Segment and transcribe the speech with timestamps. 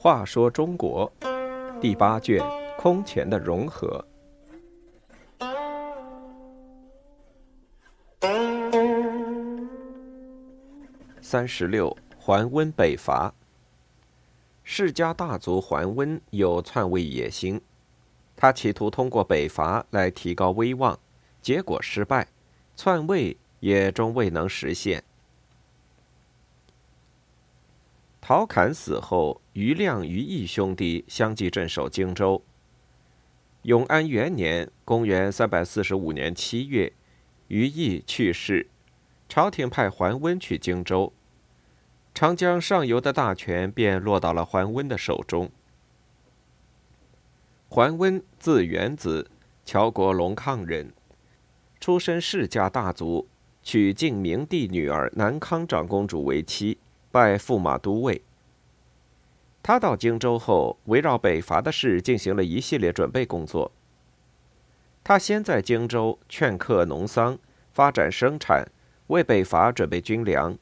[0.00, 1.12] 话说中国
[1.80, 2.42] 第八卷
[2.78, 4.02] 空前的融合。
[11.20, 13.34] 三十六，桓温北伐。
[14.62, 17.60] 世家大族桓温有篡位野心，
[18.34, 20.98] 他企图通过北伐来提高威望，
[21.42, 22.26] 结果失败，
[22.78, 25.02] 篡位也终未能实现。
[28.20, 32.40] 陶侃死后，余亮、余义兄弟相继镇守荆州。
[33.62, 36.92] 永安元年（公元345年）七月，
[37.48, 38.68] 余义去世，
[39.28, 41.12] 朝廷派桓温去荆州，
[42.14, 45.50] 长江上游的大权便落到了桓温的手中。
[47.68, 49.28] 桓温字元子，
[49.64, 50.92] 乔国龙亢人，
[51.88, 53.26] 出身世家大族，
[53.62, 56.76] 娶晋明帝女儿南康长公主为妻。
[57.10, 58.20] 拜驸马都尉。
[59.62, 63.72] 他到荆州后，围绕北伐的事进行了一系列准备工作。
[65.02, 67.38] 他先在荆州劝客农桑，
[67.72, 68.70] 发展生产，
[69.06, 70.58] 为北伐准备军粮。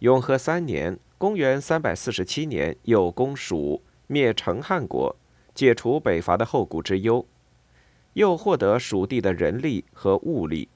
[0.00, 5.16] 永和三年（公元347年），又攻蜀，灭成汉国，
[5.54, 7.24] 解除北伐的后顾之忧，
[8.20, 10.68] 又获得蜀地的人力和物力。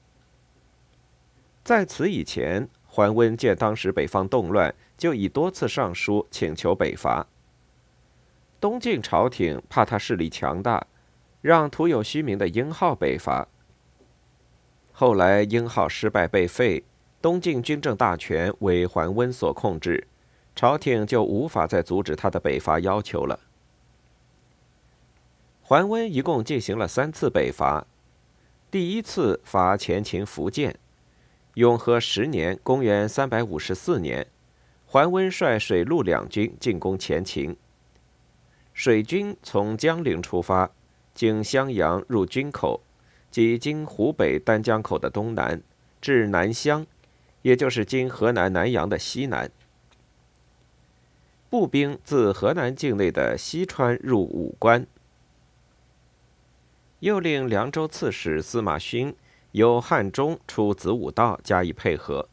[1.63, 2.67] 在此以前。
[2.87, 7.27] 桓温见当时北方动乱，就已多次上书请求北伐。
[8.57, 10.87] 东晋朝廷怕他势力强大，
[11.41, 13.49] 让徒有虚名的英浩北伐。
[14.93, 16.85] 后来英浩失败被废，
[17.21, 20.07] 东晋军政大权为桓温所控制，
[20.55, 23.37] 朝廷就无法再阻止他的北伐要求了。
[25.67, 27.87] 桓温一共进行了三次北伐，
[28.69, 30.77] 第一次伐前秦福建。
[31.55, 34.27] 永和十年（公元354年），
[34.85, 37.57] 桓温率水陆两军进攻前秦。
[38.75, 40.69] 水军从江陵出发，
[41.15, 42.83] 经襄阳入军口，
[43.31, 45.59] 即今湖北丹江口的东南，
[45.99, 46.85] 至南乡，
[47.41, 49.49] 也就是今河南南阳的西南。
[51.49, 54.85] 步兵自河南境内的西川入武关，
[57.05, 59.15] 又令凉州刺史司马勋。
[59.51, 62.27] 由汉中出子午道加以配合，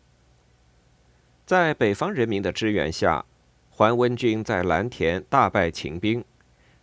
[1.46, 3.24] 在北方人民的支援下，
[3.70, 6.24] 桓温军在蓝田大败秦兵，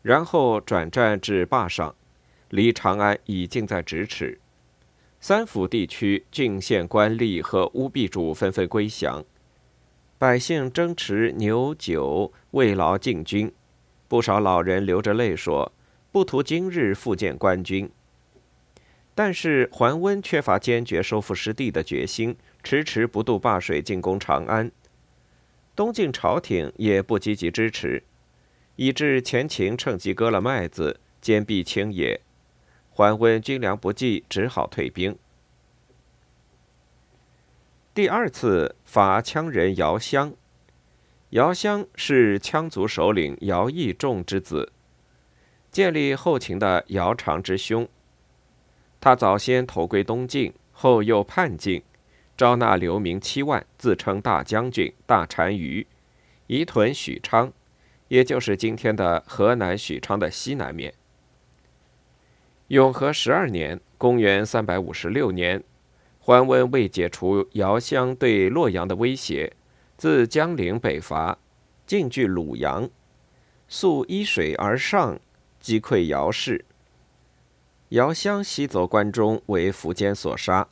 [0.01, 1.93] 然后转战至坝上，
[2.51, 4.39] 离长安已近在咫尺。
[5.19, 9.25] 三府地区郡县官吏和乌壁主纷纷归降，
[10.17, 13.51] 百姓争持牛酒慰劳晋军，
[14.07, 15.73] 不少老人流着泪说
[16.11, 17.89] ：“不图今日复见官军。”
[19.15, 24.71] 但是桓温缺乏坚决收复失地的决心，迟迟不渡灞水进攻长安。
[25.75, 28.03] 东晋朝廷也不积极支持，
[28.77, 32.21] 以致前秦趁机割了麦子，坚壁清野。
[32.91, 35.17] 桓温军粮不济，只好退兵。
[37.93, 40.33] 第二次伐羌人姚襄，
[41.31, 44.71] 姚襄是羌族首领姚义仲之子，
[45.71, 47.87] 建立后秦的姚长之兄。
[48.99, 51.81] 他早先投归东晋，后又叛晋，
[52.35, 55.87] 招纳流民七万，自称大将军、大单于，
[56.47, 57.53] 移屯许昌，
[58.09, 60.93] 也就是今天的河南许昌的西南面。
[62.67, 65.63] 永和十二年（公元356年），
[66.19, 69.53] 桓温为解除姚襄对洛阳的威胁，
[69.97, 71.37] 自江陵北伐，
[71.87, 72.89] 进据鲁阳，
[73.67, 75.19] 溯伊水而上，
[75.59, 76.65] 击溃姚氏。
[77.89, 80.67] 姚襄西走关中，为苻坚所杀。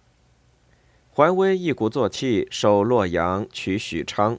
[1.12, 4.38] 桓温一鼓作气，守洛阳，取许昌。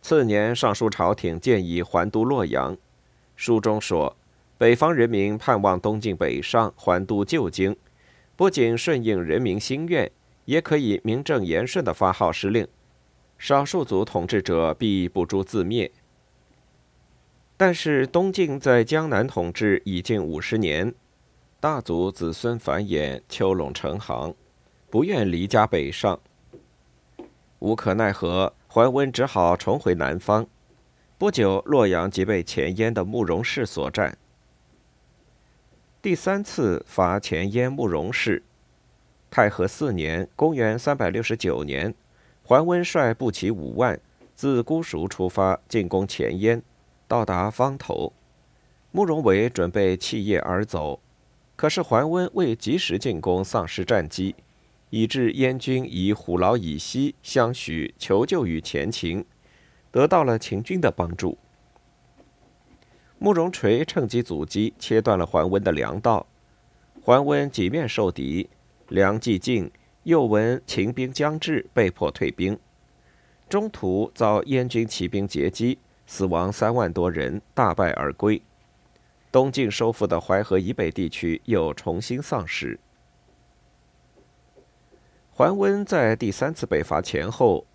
[0.00, 2.76] 次年上书朝廷，建议还都洛阳。
[3.36, 4.16] 书中说，
[4.58, 7.76] 北方人民盼望东晋北上，还都旧京，
[8.34, 10.10] 不仅顺应人民心愿，
[10.44, 12.66] 也可以名正言顺地发号施令。
[13.38, 15.90] 少数族统治者必不诛自灭。
[17.64, 20.92] 但是东晋在江南统治已近五十年。
[21.60, 24.34] 大族子孙繁衍，丘陇成行，
[24.90, 26.18] 不愿离家北上。
[27.60, 30.44] 无可奈何，桓温只好重回南方。
[31.16, 34.18] 不久，洛阳即被前燕的慕容氏所占。
[36.02, 38.42] 第三次伐前燕慕容氏，
[39.30, 41.94] 太和四年（公元369年），
[42.42, 44.00] 桓温率步骑五万，
[44.34, 46.60] 自姑熟出发，进攻前燕，
[47.12, 48.14] 到达方头。
[48.90, 50.98] 慕容伟准备弃业而走。
[51.56, 54.34] 可是桓温未及时进攻，丧失战机，
[54.88, 59.26] 以致燕军以虎牢以西相许求救于前秦，
[59.90, 61.36] 得到了秦军的帮助。
[63.18, 66.26] 慕容垂趁机阻击，切断了桓温的粮道。
[67.02, 68.48] 桓温几面受敌，
[68.88, 69.70] 粮既尽，
[70.04, 72.58] 又闻秦兵将至，被迫退兵。
[73.50, 75.76] 中途遭燕军骑兵截击，
[76.06, 78.42] 死亡三万多人，大败而归。
[79.30, 82.78] 东晋收复的淮河以北地区又重新丧失。
[85.30, 87.66] 桓温在第三次北伐前后，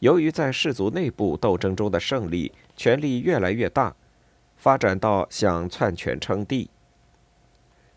[0.00, 3.94] 由于在士族内部斗争中的胜利，权力越来越大。
[4.56, 6.70] 发展到想篡权称帝，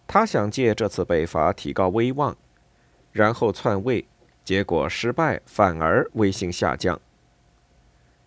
[0.06, 2.36] 他想借这次北伐提高威望，
[3.12, 4.06] 然后篡位，
[4.44, 7.00] 结果失败，反而威信下降。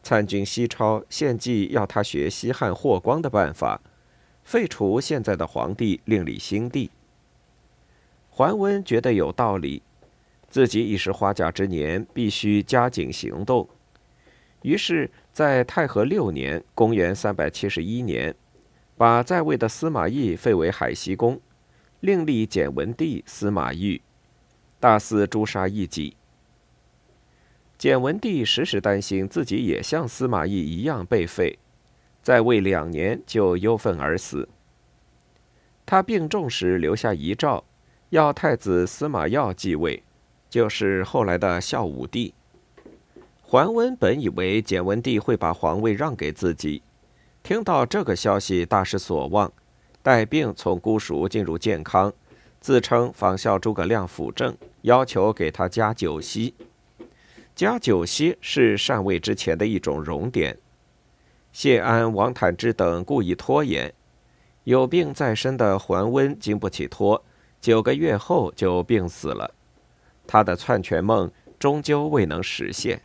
[0.02, 3.81] 参军西超献计要他学西汉霍光的办法，
[4.43, 6.91] 废除现在的皇帝，另立新帝。
[8.29, 9.82] 桓温觉得有道理，
[10.49, 13.69] 自己已是花甲之年，必须加紧行动。
[14.62, 18.35] 于是，在太和六年（公元371年），
[18.96, 21.41] 把在位的司马懿废为海西公，
[22.00, 24.03] 另立简文帝司马昱，
[24.79, 26.17] 大肆诛杀异己。
[27.81, 31.59] 简文帝时时担心自己也像司马懿一样被废，
[32.23, 34.47] 在位两年就忧愤而死。
[35.87, 37.65] 他病重时留下遗诏，
[38.11, 40.03] 要太子司马曜继位，
[40.50, 42.35] 就是后来的孝武帝。
[43.41, 46.82] 桓温本以为简文帝会把皇位让给自己，
[47.43, 49.50] 听到这个消息大失所望，
[50.03, 52.12] 带病从姑蜀进入建康，
[52.61, 56.53] 自称仿效诸葛亮辅政，要求给他加九锡。
[57.61, 60.57] 加九锡是禅位之前的一种荣典。
[61.53, 63.93] 谢安、王坦之等故意拖延，
[64.65, 67.23] 有病在身的桓温经不起拖，
[67.61, 69.55] 九个月后就病死了。
[70.27, 72.99] 他的篡权梦终究未能实现。